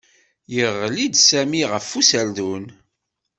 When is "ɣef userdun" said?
1.71-2.65